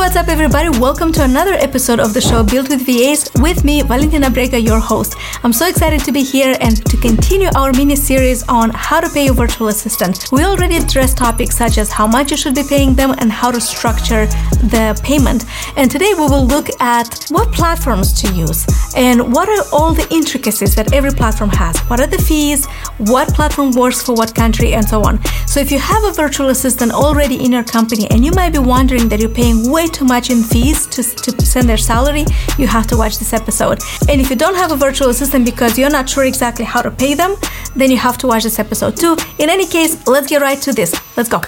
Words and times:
what's 0.00 0.16
up, 0.16 0.28
everybody? 0.28 0.70
Welcome 0.78 1.12
to 1.12 1.24
another 1.24 1.52
episode 1.52 2.00
of 2.00 2.14
the 2.14 2.22
show 2.22 2.42
Built 2.42 2.70
with 2.70 2.86
VAs 2.86 3.30
with 3.34 3.64
me, 3.64 3.82
Valentina 3.82 4.28
Brega, 4.30 4.58
your 4.58 4.80
host. 4.80 5.14
I'm 5.44 5.52
so 5.52 5.68
excited 5.68 6.00
to 6.06 6.10
be 6.10 6.22
here 6.22 6.56
and 6.58 6.74
to 6.86 6.96
continue 6.96 7.50
our 7.54 7.70
mini 7.74 7.96
series 7.96 8.42
on 8.48 8.70
how 8.70 9.00
to 9.00 9.10
pay 9.10 9.26
your 9.26 9.34
virtual 9.34 9.68
assistant. 9.68 10.24
We 10.32 10.42
already 10.42 10.78
addressed 10.78 11.18
topics 11.18 11.54
such 11.54 11.76
as 11.76 11.92
how 11.92 12.06
much 12.06 12.30
you 12.30 12.38
should 12.38 12.54
be 12.54 12.62
paying 12.62 12.94
them 12.94 13.14
and 13.18 13.30
how 13.30 13.50
to 13.50 13.60
structure 13.60 14.24
the 14.72 14.98
payment. 15.04 15.44
And 15.76 15.90
today 15.90 16.14
we 16.14 16.22
will 16.22 16.46
look 16.46 16.68
at 16.80 17.26
what 17.28 17.52
platforms 17.52 18.14
to 18.22 18.32
use 18.32 18.64
and 18.96 19.34
what 19.34 19.50
are 19.50 19.64
all 19.70 19.92
the 19.92 20.08
intricacies 20.10 20.74
that 20.76 20.94
every 20.94 21.10
platform 21.10 21.50
has. 21.50 21.78
What 21.90 22.00
are 22.00 22.06
the 22.06 22.22
fees? 22.22 22.64
What 22.96 23.28
platform 23.34 23.72
works 23.72 24.00
for 24.00 24.14
what 24.14 24.34
country, 24.34 24.72
and 24.72 24.88
so 24.88 25.02
on. 25.04 25.22
So 25.46 25.60
if 25.60 25.70
you 25.70 25.78
have 25.78 26.04
a 26.04 26.12
virtual 26.12 26.48
assistant 26.48 26.90
already 26.90 27.44
in 27.44 27.52
your 27.52 27.64
company 27.64 28.08
and 28.10 28.24
you 28.24 28.32
might 28.32 28.54
be 28.54 28.60
wondering 28.60 29.10
that 29.10 29.20
you're 29.20 29.28
paying 29.28 29.70
way 29.70 29.89
too 29.92 30.04
much 30.04 30.30
in 30.30 30.42
fees 30.42 30.86
to, 30.88 31.02
to 31.02 31.46
send 31.46 31.68
their 31.68 31.76
salary, 31.76 32.24
you 32.58 32.66
have 32.66 32.86
to 32.88 32.96
watch 32.96 33.18
this 33.18 33.32
episode. 33.32 33.78
And 34.08 34.20
if 34.20 34.30
you 34.30 34.36
don't 34.36 34.56
have 34.56 34.72
a 34.72 34.76
virtual 34.76 35.08
assistant 35.08 35.44
because 35.44 35.78
you're 35.78 35.90
not 35.90 36.08
sure 36.08 36.24
exactly 36.24 36.64
how 36.64 36.82
to 36.82 36.90
pay 36.90 37.14
them, 37.14 37.36
then 37.76 37.90
you 37.90 37.98
have 37.98 38.18
to 38.18 38.26
watch 38.26 38.44
this 38.44 38.58
episode 38.58 38.96
too. 38.96 39.16
In 39.38 39.50
any 39.50 39.66
case, 39.66 40.06
let's 40.06 40.28
get 40.28 40.40
right 40.42 40.60
to 40.62 40.72
this. 40.72 40.94
Let's 41.16 41.28
go. 41.28 41.40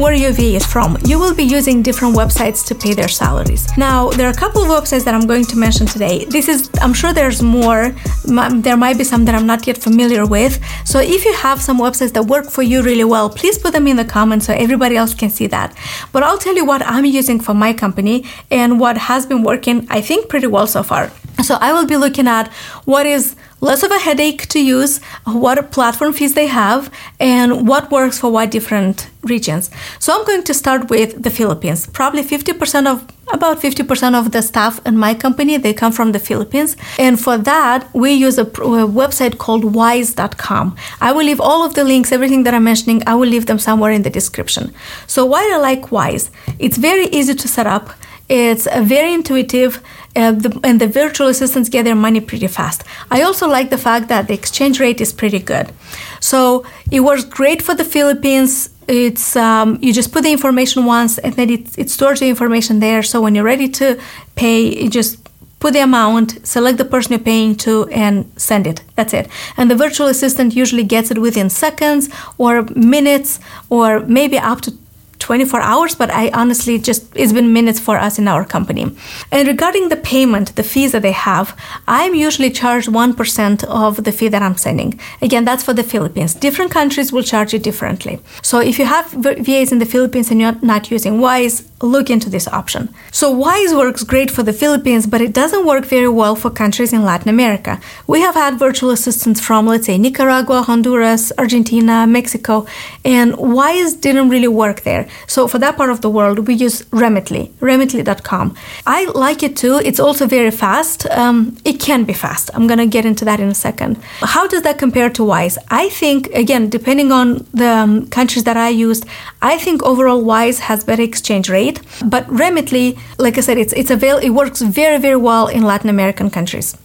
Where 0.00 0.14
your 0.14 0.32
VA 0.32 0.56
is 0.56 0.66
from, 0.66 0.96
you 1.04 1.18
will 1.18 1.34
be 1.34 1.42
using 1.42 1.82
different 1.82 2.16
websites 2.16 2.66
to 2.68 2.74
pay 2.74 2.94
their 2.94 3.08
salaries. 3.08 3.68
Now, 3.76 4.08
there 4.10 4.26
are 4.26 4.30
a 4.30 4.40
couple 4.44 4.62
of 4.62 4.68
websites 4.68 5.04
that 5.04 5.14
I'm 5.14 5.26
going 5.26 5.44
to 5.44 5.56
mention 5.56 5.86
today. 5.86 6.24
This 6.24 6.48
is, 6.48 6.70
I'm 6.80 6.94
sure 6.94 7.12
there's 7.12 7.42
more. 7.42 7.94
There 8.24 8.76
might 8.76 8.96
be 8.96 9.04
some 9.04 9.24
that 9.26 9.34
I'm 9.34 9.46
not 9.46 9.66
yet 9.66 9.76
familiar 9.76 10.24
with. 10.26 10.58
So 10.84 11.00
if 11.00 11.24
you 11.24 11.34
have 11.34 11.60
some 11.60 11.78
websites 11.78 12.12
that 12.14 12.24
work 12.24 12.46
for 12.50 12.62
you 12.62 12.82
really 12.82 13.04
well, 13.04 13.28
please 13.28 13.58
put 13.58 13.72
them 13.72 13.86
in 13.86 13.96
the 13.96 14.04
comments 14.04 14.46
so 14.46 14.54
everybody 14.54 14.96
else 14.96 15.12
can 15.12 15.28
see 15.28 15.46
that. 15.48 15.76
But 16.12 16.22
I'll 16.22 16.38
tell 16.38 16.56
you 16.56 16.64
what 16.64 16.82
I'm 16.86 17.04
using 17.04 17.38
for 17.38 17.54
my 17.54 17.72
company 17.74 18.24
and 18.50 18.80
what 18.80 18.96
has 18.96 19.26
been 19.26 19.42
working, 19.42 19.86
I 19.90 20.00
think, 20.00 20.28
pretty 20.28 20.46
well 20.46 20.66
so 20.66 20.82
far. 20.82 21.12
So 21.42 21.56
I 21.60 21.72
will 21.72 21.86
be 21.86 21.96
looking 21.96 22.28
at 22.28 22.48
what 22.84 23.06
is 23.06 23.36
less 23.60 23.82
of 23.82 23.90
a 23.90 23.98
headache 23.98 24.46
to 24.48 24.60
use, 24.60 25.00
what 25.24 25.70
platform 25.70 26.12
fees 26.12 26.34
they 26.34 26.46
have, 26.46 26.92
and 27.18 27.68
what 27.68 27.90
works 27.90 28.18
for 28.18 28.30
what 28.30 28.50
different 28.50 29.08
regions. 29.22 29.70
So 29.98 30.18
I'm 30.18 30.24
going 30.26 30.44
to 30.44 30.54
start 30.54 30.90
with 30.90 31.22
the 31.22 31.30
Philippines. 31.30 31.86
Probably 31.86 32.22
50% 32.22 32.86
of 32.86 33.06
about 33.32 33.60
50% 33.60 34.18
of 34.18 34.32
the 34.32 34.42
staff 34.42 34.84
in 34.84 34.96
my 34.96 35.14
company 35.14 35.56
they 35.56 35.72
come 35.72 35.92
from 35.92 36.10
the 36.10 36.18
Philippines 36.18 36.76
and 36.98 37.20
for 37.20 37.38
that 37.38 37.88
we 37.94 38.12
use 38.12 38.38
a, 38.38 38.42
a, 38.42 38.88
website 39.02 39.38
called 39.38 39.64
wise.com. 39.64 40.76
I 41.00 41.12
will 41.12 41.24
leave 41.24 41.40
all 41.40 41.64
of 41.64 41.74
the 41.74 41.84
links 41.84 42.10
everything 42.10 42.42
that 42.42 42.54
I'm 42.54 42.64
mentioning 42.64 43.02
I 43.06 43.14
will 43.14 43.28
leave 43.28 43.46
them 43.46 43.60
somewhere 43.60 43.92
in 43.92 44.02
the 44.02 44.10
description. 44.10 44.74
So 45.06 45.24
why 45.24 45.48
I 45.52 45.58
like 45.58 45.92
Wise? 45.92 46.30
It's 46.58 46.76
very 46.76 47.06
easy 47.06 47.34
to 47.34 47.46
set 47.46 47.68
up. 47.68 47.90
It's 48.28 48.66
very 48.66 49.12
intuitive 49.12 49.80
uh, 50.16 50.32
the, 50.32 50.60
and 50.64 50.80
the 50.80 50.88
virtual 50.88 51.28
assistants 51.28 51.68
get 51.68 51.84
their 51.84 51.94
money 51.94 52.20
pretty 52.20 52.46
fast. 52.46 52.82
I 53.10 53.22
also 53.22 53.48
like 53.48 53.70
the 53.70 53.78
fact 53.78 54.08
that 54.08 54.28
the 54.28 54.34
exchange 54.34 54.80
rate 54.80 55.00
is 55.00 55.12
pretty 55.12 55.38
good. 55.38 55.72
So 56.20 56.66
it 56.90 57.00
works 57.00 57.24
great 57.24 57.62
for 57.62 57.74
the 57.74 57.84
Philippines. 57.84 58.70
It's 58.88 59.36
um, 59.36 59.78
you 59.80 59.92
just 59.92 60.12
put 60.12 60.22
the 60.24 60.32
information 60.32 60.84
once 60.84 61.18
and 61.18 61.34
then 61.34 61.50
it, 61.50 61.78
it 61.78 61.90
stores 61.90 62.20
the 62.20 62.28
information 62.28 62.80
there. 62.80 63.02
So 63.02 63.20
when 63.20 63.34
you're 63.34 63.44
ready 63.44 63.68
to 63.68 64.00
pay, 64.34 64.82
you 64.82 64.90
just 64.90 65.28
put 65.60 65.74
the 65.74 65.80
amount, 65.80 66.44
select 66.44 66.78
the 66.78 66.84
person 66.84 67.12
you're 67.12 67.20
paying 67.20 67.54
to, 67.54 67.86
and 67.88 68.32
send 68.36 68.66
it. 68.66 68.82
That's 68.96 69.12
it. 69.12 69.28
And 69.56 69.70
the 69.70 69.76
virtual 69.76 70.08
assistant 70.08 70.56
usually 70.56 70.84
gets 70.84 71.10
it 71.10 71.18
within 71.18 71.50
seconds 71.50 72.08
or 72.38 72.62
minutes 72.74 73.38
or 73.68 74.00
maybe 74.00 74.38
up 74.38 74.62
to 74.62 74.72
24 75.20 75.60
hours, 75.60 75.94
but 75.94 76.10
I 76.10 76.30
honestly 76.30 76.78
just, 76.78 77.04
it's 77.14 77.32
been 77.32 77.52
minutes 77.52 77.78
for 77.78 77.96
us 77.96 78.18
in 78.18 78.26
our 78.26 78.44
company. 78.44 78.96
And 79.30 79.46
regarding 79.46 79.88
the 79.88 79.96
payment, 79.96 80.56
the 80.56 80.62
fees 80.62 80.92
that 80.92 81.02
they 81.02 81.12
have, 81.12 81.56
I'm 81.86 82.14
usually 82.14 82.50
charged 82.50 82.88
1% 82.88 83.64
of 83.64 84.04
the 84.04 84.12
fee 84.12 84.28
that 84.28 84.42
I'm 84.42 84.56
sending. 84.56 84.98
Again, 85.22 85.44
that's 85.44 85.64
for 85.64 85.72
the 85.72 85.84
Philippines. 85.84 86.34
Different 86.34 86.70
countries 86.70 87.12
will 87.12 87.22
charge 87.22 87.52
you 87.52 87.58
differently. 87.58 88.18
So 88.42 88.58
if 88.60 88.78
you 88.78 88.86
have 88.86 89.10
VAs 89.12 89.72
in 89.72 89.78
the 89.78 89.86
Philippines 89.86 90.30
and 90.30 90.40
you're 90.40 90.58
not 90.62 90.90
using 90.90 91.20
Wise, 91.20 91.68
look 91.82 92.10
into 92.10 92.28
this 92.28 92.46
option. 92.48 92.94
So 93.10 93.30
Wise 93.30 93.74
works 93.74 94.04
great 94.04 94.30
for 94.30 94.42
the 94.42 94.52
Philippines, 94.52 95.06
but 95.06 95.20
it 95.20 95.32
doesn't 95.32 95.66
work 95.66 95.84
very 95.86 96.08
well 96.08 96.36
for 96.36 96.50
countries 96.50 96.92
in 96.92 97.04
Latin 97.04 97.28
America. 97.28 97.80
We 98.06 98.20
have 98.20 98.34
had 98.34 98.58
virtual 98.58 98.90
assistants 98.90 99.40
from, 99.40 99.66
let's 99.66 99.86
say, 99.86 99.96
Nicaragua, 99.96 100.62
Honduras, 100.62 101.32
Argentina, 101.38 102.06
Mexico, 102.06 102.66
and 103.04 103.36
Wise 103.36 103.94
didn't 103.94 104.28
really 104.28 104.48
work 104.48 104.82
there. 104.82 105.08
So 105.26 105.46
for 105.48 105.58
that 105.58 105.76
part 105.76 105.90
of 105.90 106.00
the 106.00 106.10
world, 106.10 106.46
we 106.48 106.54
use 106.54 106.82
Remitly, 106.90 107.50
remitly.com. 107.60 108.54
I 108.86 109.04
like 109.14 109.42
it 109.42 109.56
too. 109.56 109.80
It's 109.84 110.00
also 110.00 110.26
very 110.26 110.50
fast. 110.50 111.06
Um, 111.10 111.56
it 111.64 111.80
can 111.80 112.04
be 112.04 112.12
fast. 112.12 112.50
I'm 112.54 112.66
going 112.66 112.78
to 112.78 112.86
get 112.86 113.04
into 113.04 113.24
that 113.24 113.40
in 113.40 113.48
a 113.48 113.54
second. 113.54 113.96
How 114.20 114.46
does 114.46 114.62
that 114.62 114.78
compare 114.78 115.10
to 115.10 115.24
Wise? 115.24 115.58
I 115.70 115.88
think, 115.88 116.28
again, 116.28 116.68
depending 116.68 117.12
on 117.12 117.46
the 117.52 117.68
um, 117.68 118.06
countries 118.08 118.44
that 118.44 118.56
I 118.56 118.68
used, 118.68 119.04
I 119.42 119.58
think 119.58 119.82
overall 119.82 120.22
Wise 120.22 120.58
has 120.60 120.84
better 120.84 121.02
exchange 121.02 121.48
rate. 121.48 121.80
But 122.04 122.26
Remitly, 122.28 122.98
like 123.18 123.38
I 123.38 123.40
said, 123.40 123.58
it's, 123.58 123.72
it's 123.74 123.90
avail- 123.90 124.18
it 124.18 124.30
works 124.30 124.60
very, 124.62 124.98
very 124.98 125.16
well 125.16 125.46
in 125.48 125.62
Latin 125.62 125.90
American 125.90 126.30
countries. 126.30 126.76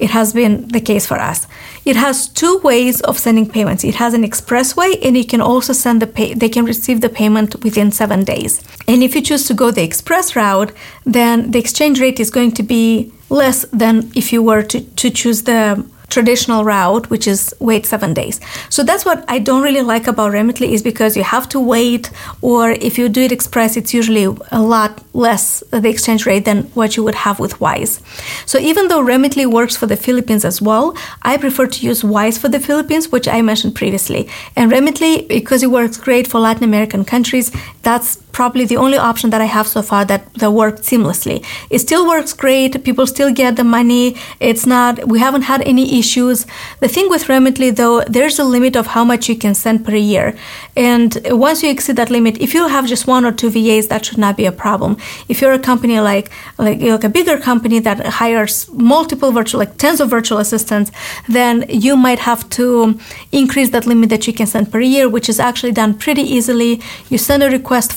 It 0.00 0.10
has 0.10 0.32
been 0.32 0.66
the 0.68 0.80
case 0.80 1.06
for 1.06 1.18
us. 1.18 1.46
It 1.84 1.96
has 1.96 2.28
two 2.28 2.58
ways 2.64 3.00
of 3.02 3.18
sending 3.18 3.48
payments. 3.48 3.84
It 3.84 3.96
has 3.96 4.14
an 4.14 4.24
express 4.24 4.74
way, 4.74 4.96
and 5.02 5.16
you 5.16 5.26
can 5.26 5.40
also 5.40 5.72
send 5.72 6.00
the 6.00 6.06
pay. 6.06 6.34
They 6.34 6.48
can 6.48 6.64
receive 6.64 7.02
the 7.02 7.10
payment 7.10 7.62
within 7.62 7.92
seven 7.92 8.24
days. 8.24 8.62
And 8.88 9.02
if 9.02 9.14
you 9.14 9.20
choose 9.20 9.46
to 9.48 9.54
go 9.54 9.70
the 9.70 9.82
express 9.82 10.34
route, 10.34 10.72
then 11.04 11.50
the 11.50 11.58
exchange 11.58 12.00
rate 12.00 12.18
is 12.18 12.30
going 12.30 12.52
to 12.52 12.62
be 12.62 13.12
less 13.28 13.64
than 13.72 14.10
if 14.14 14.32
you 14.32 14.42
were 14.42 14.62
to, 14.62 14.80
to 14.80 15.10
choose 15.10 15.42
the 15.42 15.84
traditional 16.10 16.64
route, 16.64 17.08
which 17.08 17.26
is 17.26 17.54
wait 17.60 17.86
seven 17.86 18.12
days. 18.12 18.40
So 18.68 18.82
that's 18.82 19.04
what 19.04 19.24
I 19.28 19.38
don't 19.38 19.62
really 19.62 19.82
like 19.82 20.06
about 20.06 20.32
Remitly 20.32 20.72
is 20.72 20.82
because 20.82 21.16
you 21.16 21.22
have 21.22 21.48
to 21.50 21.60
wait, 21.60 22.10
or 22.42 22.72
if 22.72 22.98
you 22.98 23.08
do 23.08 23.22
it 23.22 23.32
express, 23.32 23.76
it's 23.76 23.94
usually 23.94 24.24
a 24.50 24.60
lot 24.60 25.02
less 25.14 25.62
uh, 25.72 25.80
the 25.80 25.88
exchange 25.88 26.26
rate 26.26 26.44
than 26.44 26.64
what 26.74 26.96
you 26.96 27.04
would 27.04 27.14
have 27.14 27.40
with 27.40 27.60
Wise. 27.60 28.02
So 28.44 28.58
even 28.58 28.88
though 28.88 29.02
Remitly 29.02 29.46
works 29.46 29.76
for 29.76 29.86
the 29.86 29.96
Philippines 29.96 30.44
as 30.44 30.60
well, 30.60 30.96
I 31.22 31.36
prefer 31.36 31.66
to 31.66 31.86
use 31.86 32.04
Wise 32.04 32.36
for 32.38 32.48
the 32.48 32.60
Philippines, 32.60 33.10
which 33.10 33.28
I 33.28 33.40
mentioned 33.42 33.74
previously. 33.74 34.28
And 34.56 34.70
Remitly, 34.70 35.28
because 35.28 35.62
it 35.62 35.70
works 35.70 35.96
great 35.96 36.26
for 36.26 36.40
Latin 36.40 36.64
American 36.64 37.04
countries, 37.04 37.52
that's 37.82 38.16
probably 38.32 38.64
the 38.64 38.76
only 38.76 38.98
option 38.98 39.30
that 39.30 39.40
I 39.40 39.46
have 39.46 39.66
so 39.66 39.82
far 39.82 40.04
that, 40.06 40.32
that 40.34 40.50
worked 40.50 40.82
seamlessly. 40.82 41.44
It 41.70 41.80
still 41.80 42.06
works 42.06 42.32
great. 42.32 42.82
People 42.84 43.06
still 43.06 43.32
get 43.32 43.56
the 43.56 43.64
money. 43.64 44.16
It's 44.40 44.66
not, 44.66 45.08
we 45.08 45.18
haven't 45.18 45.42
had 45.42 45.62
any 45.62 45.98
issues. 45.98 46.46
The 46.80 46.88
thing 46.88 47.08
with 47.08 47.24
Remitly, 47.24 47.74
though, 47.76 48.02
there's 48.02 48.38
a 48.38 48.44
limit 48.44 48.76
of 48.76 48.88
how 48.88 49.04
much 49.04 49.28
you 49.28 49.36
can 49.36 49.54
send 49.54 49.84
per 49.84 49.94
year. 49.94 50.36
And 50.76 51.18
once 51.30 51.62
you 51.62 51.70
exceed 51.70 51.96
that 51.96 52.10
limit, 52.10 52.38
if 52.38 52.54
you 52.54 52.68
have 52.68 52.86
just 52.86 53.06
one 53.06 53.24
or 53.24 53.32
two 53.32 53.50
VAs, 53.50 53.88
that 53.88 54.04
should 54.04 54.18
not 54.18 54.36
be 54.36 54.46
a 54.46 54.52
problem. 54.52 54.96
If 55.28 55.40
you're 55.40 55.52
a 55.52 55.58
company 55.58 56.00
like, 56.00 56.30
like, 56.58 56.80
like 56.80 57.04
a 57.04 57.08
bigger 57.08 57.38
company 57.38 57.78
that 57.80 58.06
hires 58.06 58.70
multiple 58.72 59.32
virtual, 59.32 59.58
like 59.58 59.76
tens 59.76 60.00
of 60.00 60.10
virtual 60.10 60.38
assistants, 60.38 60.90
then 61.28 61.64
you 61.68 61.96
might 61.96 62.18
have 62.20 62.48
to 62.50 62.98
increase 63.32 63.70
that 63.70 63.86
limit 63.86 64.10
that 64.10 64.26
you 64.26 64.32
can 64.32 64.46
send 64.46 64.70
per 64.72 64.80
year, 64.80 65.08
which 65.08 65.28
is 65.28 65.40
actually 65.40 65.72
done 65.72 65.94
pretty 65.94 66.22
easily. 66.22 66.80
You 67.08 67.18
send 67.18 67.42
a 67.42 67.50
request 67.50 67.92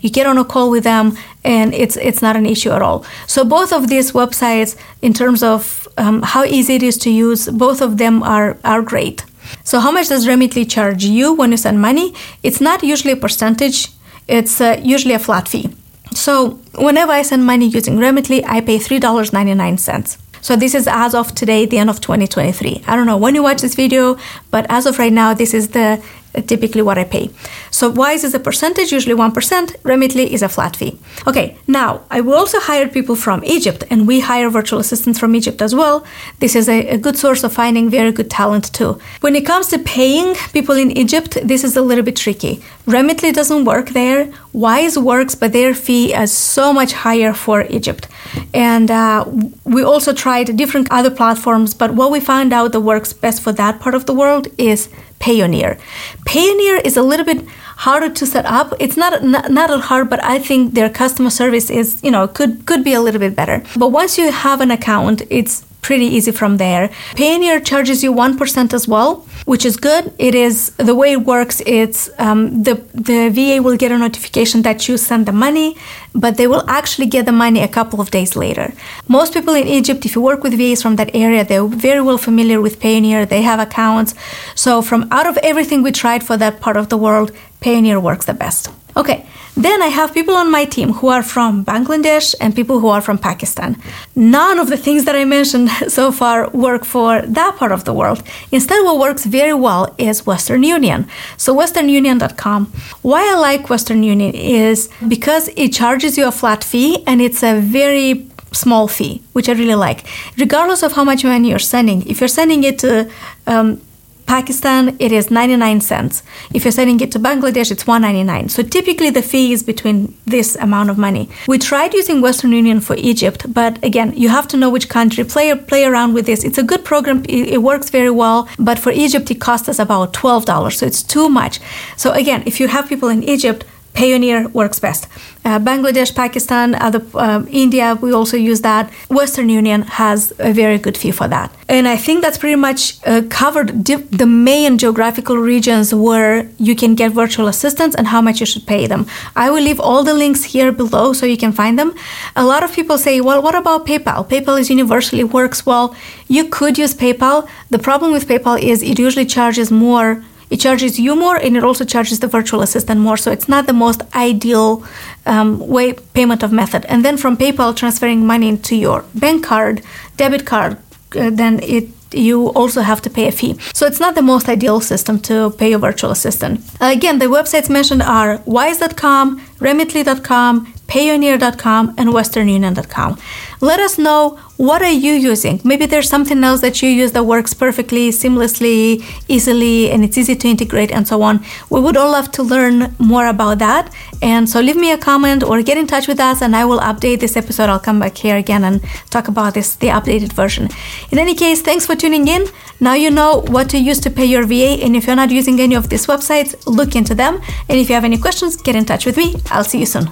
you 0.00 0.10
get 0.10 0.26
on 0.26 0.38
a 0.38 0.44
call 0.44 0.70
with 0.70 0.84
them, 0.84 1.16
and 1.44 1.74
it's 1.74 1.96
it's 1.96 2.22
not 2.22 2.36
an 2.36 2.46
issue 2.46 2.70
at 2.70 2.82
all. 2.82 3.04
So 3.26 3.44
both 3.44 3.72
of 3.72 3.88
these 3.88 4.12
websites, 4.12 4.76
in 5.02 5.12
terms 5.12 5.42
of 5.42 5.86
um, 5.96 6.22
how 6.22 6.44
easy 6.44 6.74
it 6.74 6.82
is 6.82 6.96
to 6.98 7.10
use, 7.10 7.48
both 7.48 7.80
of 7.80 7.96
them 7.96 8.22
are 8.22 8.56
are 8.64 8.82
great. 8.82 9.24
So 9.64 9.78
how 9.78 9.92
much 9.92 10.08
does 10.08 10.26
Remitly 10.26 10.64
charge 10.68 11.04
you 11.04 11.34
when 11.38 11.50
you 11.50 11.56
send 11.56 11.80
money? 11.80 12.14
It's 12.42 12.60
not 12.60 12.82
usually 12.82 13.12
a 13.12 13.20
percentage. 13.26 13.88
It's 14.26 14.60
uh, 14.60 14.80
usually 14.82 15.14
a 15.14 15.18
flat 15.20 15.48
fee. 15.48 15.68
So 16.14 16.58
whenever 16.74 17.12
I 17.12 17.22
send 17.22 17.44
money 17.44 17.66
using 17.68 17.96
Remitly, 17.98 18.42
I 18.44 18.60
pay 18.60 18.78
three 18.78 18.98
dollars 18.98 19.32
ninety 19.32 19.54
nine 19.54 19.78
cents. 19.78 20.18
So 20.46 20.54
this 20.54 20.76
is 20.76 20.86
as 20.86 21.12
of 21.12 21.34
today, 21.34 21.66
the 21.66 21.78
end 21.78 21.90
of 21.90 22.00
2023. 22.00 22.84
I 22.86 22.94
don't 22.94 23.06
know 23.06 23.16
when 23.16 23.34
you 23.34 23.42
watch 23.42 23.62
this 23.62 23.74
video, 23.74 24.16
but 24.52 24.64
as 24.68 24.86
of 24.86 24.96
right 24.96 25.12
now, 25.12 25.34
this 25.34 25.52
is 25.52 25.70
the 25.70 26.00
typically 26.42 26.82
what 26.82 26.98
I 26.98 27.04
pay. 27.04 27.30
So 27.70 27.90
Wise 27.90 28.24
is 28.24 28.34
a 28.34 28.40
percentage, 28.40 28.92
usually 28.92 29.14
1%. 29.14 29.76
Remitly 29.82 30.32
is 30.32 30.42
a 30.42 30.48
flat 30.48 30.76
fee. 30.76 30.98
Okay, 31.26 31.56
now 31.66 32.02
I 32.10 32.20
also 32.20 32.60
hire 32.60 32.88
people 32.88 33.16
from 33.16 33.44
Egypt, 33.44 33.84
and 33.90 34.06
we 34.06 34.20
hire 34.20 34.48
virtual 34.50 34.78
assistants 34.78 35.18
from 35.18 35.34
Egypt 35.34 35.62
as 35.62 35.74
well. 35.74 36.04
This 36.40 36.54
is 36.54 36.68
a, 36.68 36.88
a 36.88 36.98
good 36.98 37.16
source 37.16 37.44
of 37.44 37.52
finding 37.52 37.90
very 37.90 38.12
good 38.12 38.30
talent 38.30 38.72
too. 38.72 38.98
When 39.20 39.34
it 39.36 39.46
comes 39.46 39.68
to 39.68 39.78
paying 39.78 40.34
people 40.52 40.76
in 40.76 40.90
Egypt, 40.90 41.38
this 41.42 41.64
is 41.64 41.76
a 41.76 41.82
little 41.82 42.04
bit 42.04 42.16
tricky. 42.16 42.62
Remitly 42.86 43.32
doesn't 43.32 43.64
work 43.64 43.90
there. 43.90 44.32
Wise 44.52 44.98
works, 44.98 45.34
but 45.34 45.52
their 45.52 45.74
fee 45.74 46.14
is 46.14 46.32
so 46.32 46.72
much 46.72 46.92
higher 46.92 47.32
for 47.32 47.62
Egypt. 47.68 48.08
And 48.54 48.90
uh, 48.90 49.24
we 49.64 49.82
also 49.82 50.12
tried 50.12 50.56
different 50.56 50.88
other 50.90 51.10
platforms, 51.10 51.74
but 51.74 51.94
what 51.94 52.10
we 52.10 52.20
found 52.20 52.52
out 52.52 52.72
that 52.72 52.80
works 52.80 53.12
best 53.12 53.42
for 53.42 53.52
that 53.52 53.80
part 53.80 53.94
of 53.94 54.06
the 54.06 54.14
world 54.14 54.48
is 54.58 54.88
Payoneer. 55.20 55.78
Payoneer 56.24 56.84
is 56.84 56.96
a 56.96 57.02
little 57.02 57.26
bit 57.26 57.46
harder 57.78 58.08
to 58.10 58.26
set 58.26 58.46
up. 58.46 58.74
It's 58.78 58.96
not 58.96 59.22
not, 59.22 59.50
not 59.50 59.80
hard, 59.80 60.08
but 60.10 60.22
I 60.24 60.38
think 60.38 60.74
their 60.74 60.88
customer 60.88 61.30
service 61.30 61.70
is 61.70 62.00
you 62.02 62.10
know 62.10 62.28
could 62.28 62.66
could 62.66 62.84
be 62.84 62.94
a 62.94 63.00
little 63.00 63.20
bit 63.20 63.34
better. 63.36 63.62
But 63.76 63.88
once 63.88 64.18
you 64.18 64.30
have 64.30 64.60
an 64.60 64.70
account, 64.70 65.22
it's 65.30 65.64
pretty 65.82 66.06
easy 66.06 66.32
from 66.32 66.56
there. 66.56 66.88
Payoneer 67.14 67.64
charges 67.64 68.02
you 68.02 68.12
1% 68.12 68.74
as 68.74 68.88
well, 68.88 69.24
which 69.46 69.64
is 69.64 69.76
good. 69.76 70.12
It 70.18 70.34
is 70.34 70.70
the 70.88 70.94
way 70.94 71.12
it 71.12 71.22
works, 71.24 71.62
it's 71.64 72.10
um, 72.18 72.64
the, 72.64 72.74
the 72.92 73.30
VA 73.30 73.62
will 73.62 73.76
get 73.76 73.92
a 73.92 73.98
notification 73.98 74.62
that 74.62 74.88
you 74.88 74.98
send 74.98 75.24
the 75.24 75.32
money, 75.32 75.76
but 76.14 76.36
they 76.36 76.48
will 76.48 76.64
actually 76.68 77.06
get 77.06 77.26
the 77.26 77.32
money 77.32 77.60
a 77.62 77.68
couple 77.68 78.00
of 78.00 78.10
days 78.10 78.34
later. 78.36 78.74
Most 79.08 79.32
people 79.32 79.54
in 79.54 79.66
Egypt, 79.68 80.04
if 80.04 80.14
you 80.16 80.20
work 80.20 80.42
with 80.42 80.52
VAs 80.58 80.82
from 80.82 80.96
that 80.96 81.10
area, 81.14 81.44
they're 81.44 81.64
very 81.64 82.02
well 82.02 82.18
familiar 82.18 82.60
with 82.60 82.80
Payoneer, 82.80 83.28
they 83.28 83.42
have 83.42 83.60
accounts. 83.60 84.14
So, 84.56 84.82
from 84.82 85.06
out 85.12 85.26
of 85.28 85.36
everything 85.38 85.82
we 85.82 85.92
tried 85.92 86.24
for 86.24 86.36
that 86.36 86.60
part 86.60 86.76
of 86.76 86.88
the 86.88 86.98
world, 86.98 87.30
Payoneer 87.66 88.00
works 88.00 88.26
the 88.26 88.34
best. 88.34 88.70
Okay, 88.96 89.26
then 89.56 89.82
I 89.82 89.88
have 89.88 90.14
people 90.14 90.36
on 90.36 90.52
my 90.52 90.64
team 90.64 90.92
who 90.92 91.08
are 91.08 91.22
from 91.22 91.64
Bangladesh 91.64 92.32
and 92.40 92.54
people 92.54 92.78
who 92.78 92.86
are 92.86 93.00
from 93.00 93.18
Pakistan. 93.18 93.76
None 94.14 94.60
of 94.60 94.68
the 94.68 94.76
things 94.76 95.04
that 95.04 95.16
I 95.16 95.24
mentioned 95.24 95.68
so 95.88 96.12
far 96.12 96.48
work 96.50 96.84
for 96.84 97.22
that 97.22 97.56
part 97.56 97.72
of 97.72 97.82
the 97.84 97.92
world. 97.92 98.22
Instead, 98.52 98.84
what 98.84 99.00
works 99.00 99.24
very 99.24 99.52
well 99.52 99.92
is 99.98 100.24
Western 100.24 100.62
Union. 100.62 101.08
So, 101.36 101.56
westernunion.com. 101.56 102.66
Why 103.02 103.32
I 103.32 103.34
like 103.36 103.68
Western 103.68 104.04
Union 104.04 104.32
is 104.32 104.88
because 105.08 105.48
it 105.56 105.72
charges 105.72 106.16
you 106.16 106.28
a 106.28 106.32
flat 106.32 106.62
fee 106.62 107.02
and 107.04 107.20
it's 107.20 107.42
a 107.42 107.60
very 107.60 108.28
small 108.52 108.86
fee, 108.86 109.22
which 109.32 109.48
I 109.48 109.54
really 109.54 109.74
like. 109.74 110.06
Regardless 110.38 110.84
of 110.84 110.92
how 110.92 111.02
much 111.02 111.24
money 111.24 111.50
you're 111.50 111.58
sending, 111.58 112.06
if 112.06 112.20
you're 112.20 112.36
sending 112.40 112.62
it 112.62 112.78
to 112.78 113.10
um, 113.48 113.80
Pakistan, 114.26 114.96
it 114.98 115.12
is 115.12 115.30
99 115.30 115.80
cents. 115.80 116.22
If 116.52 116.64
you're 116.64 116.72
sending 116.72 117.00
it 117.00 117.12
to 117.12 117.18
Bangladesh, 117.18 117.70
it's 117.70 117.86
199. 117.86 118.48
So 118.48 118.62
typically 118.62 119.10
the 119.10 119.22
fee 119.22 119.52
is 119.52 119.62
between 119.62 120.16
this 120.26 120.56
amount 120.56 120.90
of 120.90 120.98
money. 120.98 121.28
We 121.46 121.58
tried 121.58 121.94
using 121.94 122.20
Western 122.20 122.52
Union 122.52 122.80
for 122.80 122.96
Egypt, 122.96 123.52
but 123.52 123.82
again, 123.84 124.12
you 124.16 124.28
have 124.28 124.48
to 124.48 124.56
know 124.56 124.68
which 124.68 124.88
country. 124.88 125.22
Play 125.24 125.54
play 125.54 125.84
around 125.84 126.14
with 126.14 126.26
this. 126.26 126.44
It's 126.44 126.58
a 126.58 126.64
good 126.64 126.84
program. 126.84 127.24
It, 127.28 127.48
it 127.54 127.62
works 127.62 127.88
very 127.90 128.10
well, 128.10 128.48
but 128.58 128.78
for 128.78 128.90
Egypt, 128.90 129.30
it 129.30 129.40
cost 129.40 129.68
us 129.68 129.78
about 129.78 130.12
$12. 130.12 130.76
So 130.76 130.86
it's 130.86 131.02
too 131.02 131.28
much. 131.28 131.60
So 131.96 132.10
again, 132.12 132.42
if 132.46 132.58
you 132.60 132.68
have 132.68 132.88
people 132.88 133.08
in 133.08 133.22
Egypt, 133.22 133.64
Payoneer 133.96 134.52
works 134.52 134.78
best. 134.78 135.08
Uh, 135.44 135.58
Bangladesh, 135.58 136.14
Pakistan, 136.14 136.74
other 136.74 137.02
uh, 137.14 137.42
India, 137.48 137.96
we 138.02 138.12
also 138.12 138.36
use 138.36 138.60
that. 138.60 138.90
Western 139.08 139.48
Union 139.48 139.82
has 139.82 140.32
a 140.38 140.52
very 140.52 140.78
good 140.78 140.96
fee 140.98 141.12
for 141.12 141.28
that, 141.28 141.48
and 141.68 141.88
I 141.88 141.96
think 141.96 142.20
that's 142.22 142.36
pretty 142.36 142.60
much 142.68 142.80
uh, 143.06 143.22
covered 143.30 143.68
di- 143.88 144.06
the 144.22 144.26
main 144.26 144.76
geographical 144.76 145.36
regions 145.38 145.94
where 145.94 146.48
you 146.58 146.74
can 146.76 146.94
get 146.94 147.12
virtual 147.12 147.46
assistants 147.48 147.94
and 147.96 148.06
how 148.08 148.20
much 148.20 148.40
you 148.40 148.46
should 148.46 148.66
pay 148.66 148.86
them. 148.86 149.06
I 149.34 149.46
will 149.50 149.62
leave 149.62 149.80
all 149.80 150.02
the 150.04 150.14
links 150.14 150.42
here 150.44 150.72
below 150.72 151.12
so 151.14 151.24
you 151.24 151.38
can 151.44 151.52
find 151.52 151.78
them. 151.78 151.94
A 152.34 152.44
lot 152.44 152.62
of 152.64 152.72
people 152.78 152.98
say, 152.98 153.14
"Well, 153.20 153.40
what 153.40 153.54
about 153.54 153.86
PayPal? 153.86 154.28
PayPal 154.28 154.60
is 154.60 154.68
universally 154.68 155.24
works 155.24 155.64
well. 155.64 155.86
You 156.28 156.44
could 156.56 156.76
use 156.76 156.92
PayPal. 156.94 157.48
The 157.70 157.78
problem 157.88 158.12
with 158.12 158.28
PayPal 158.28 158.56
is 158.60 158.82
it 158.82 158.98
usually 158.98 159.26
charges 159.26 159.70
more." 159.70 160.22
It 160.50 160.58
charges 160.58 160.98
you 160.98 161.16
more 161.16 161.36
and 161.36 161.56
it 161.56 161.64
also 161.64 161.84
charges 161.84 162.20
the 162.20 162.28
virtual 162.28 162.62
assistant 162.62 163.00
more 163.00 163.16
so 163.16 163.30
it's 163.30 163.48
not 163.48 163.66
the 163.66 163.72
most 163.72 164.02
ideal 164.14 164.84
um, 165.26 165.58
way 165.58 165.92
payment 165.92 166.42
of 166.42 166.52
method 166.52 166.84
and 166.86 167.04
then 167.04 167.16
from 167.16 167.36
paypal 167.36 167.74
transferring 167.74 168.26
money 168.26 168.48
into 168.48 168.76
your 168.76 169.04
bank 169.14 169.44
card 169.44 169.82
debit 170.16 170.46
card 170.46 170.76
uh, 171.16 171.30
then 171.30 171.60
it 171.62 171.88
you 172.12 172.48
also 172.48 172.80
have 172.80 173.02
to 173.02 173.10
pay 173.10 173.28
a 173.28 173.32
fee. 173.32 173.56
So 173.74 173.86
it's 173.86 174.00
not 174.00 174.14
the 174.14 174.22
most 174.22 174.48
ideal 174.48 174.80
system 174.80 175.18
to 175.20 175.50
pay 175.50 175.72
a 175.72 175.78
virtual 175.78 176.10
assistant. 176.10 176.60
Again, 176.80 177.18
the 177.18 177.26
websites 177.26 177.68
mentioned 177.68 178.02
are 178.02 178.40
wise.com, 178.46 179.40
remitly.com, 179.58 180.72
payoneer.com, 180.88 181.94
and 181.98 182.10
westernunion.com. 182.10 183.18
Let 183.60 183.80
us 183.80 183.98
know 183.98 184.38
what 184.56 184.82
are 184.82 184.90
you 184.90 185.12
using. 185.12 185.60
Maybe 185.64 185.86
there's 185.86 186.08
something 186.08 186.42
else 186.42 186.60
that 186.60 186.82
you 186.82 186.88
use 186.88 187.12
that 187.12 187.24
works 187.24 187.52
perfectly, 187.52 188.10
seamlessly, 188.10 189.04
easily, 189.28 189.90
and 189.90 190.04
it's 190.04 190.16
easy 190.16 190.34
to 190.34 190.48
integrate 190.48 190.90
and 190.90 191.06
so 191.06 191.22
on. 191.22 191.44
We 191.70 191.80
would 191.80 191.96
all 191.96 192.12
love 192.12 192.30
to 192.32 192.42
learn 192.42 192.94
more 192.98 193.26
about 193.26 193.58
that. 193.58 193.92
And 194.22 194.48
so 194.48 194.60
leave 194.60 194.76
me 194.76 194.92
a 194.92 194.98
comment 194.98 195.42
or 195.42 195.62
get 195.62 195.76
in 195.76 195.86
touch 195.86 196.08
with 196.08 196.20
us 196.20 196.40
and 196.40 196.56
I 196.56 196.64
will 196.64 196.80
update 196.80 197.20
this 197.20 197.36
episode. 197.36 197.68
I'll 197.68 197.78
come 197.78 198.00
back 198.00 198.16
here 198.16 198.36
again 198.36 198.64
and 198.64 198.82
talk 199.10 199.28
about 199.28 199.54
this, 199.54 199.74
the 199.76 199.88
updated 199.88 200.32
version. 200.32 200.68
In 201.10 201.18
any 201.18 201.34
case, 201.34 201.60
thanks 201.60 201.84
for 201.86 201.94
tuning 201.94 202.26
in. 202.28 202.46
Now 202.80 202.94
you 202.94 203.10
know 203.10 203.42
what 203.48 203.68
to 203.70 203.78
use 203.78 204.00
to 204.00 204.10
pay 204.10 204.24
your 204.24 204.44
VA. 204.46 204.82
And 204.82 204.96
if 204.96 205.06
you're 205.06 205.16
not 205.16 205.30
using 205.30 205.60
any 205.60 205.74
of 205.74 205.88
these 205.90 206.06
websites, 206.06 206.54
look 206.66 206.96
into 206.96 207.14
them. 207.14 207.40
And 207.68 207.78
if 207.78 207.88
you 207.88 207.94
have 207.94 208.04
any 208.04 208.18
questions, 208.18 208.56
get 208.56 208.74
in 208.74 208.84
touch 208.84 209.04
with 209.04 209.16
me. 209.16 209.34
I'll 209.50 209.64
see 209.64 209.80
you 209.80 209.86
soon. 209.86 210.08